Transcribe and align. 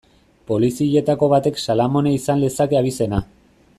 Polizietako 0.51 1.29
batek 1.33 1.61
Salamone 1.65 2.15
izan 2.21 2.43
lezake 2.47 2.81
abizena. 2.81 3.21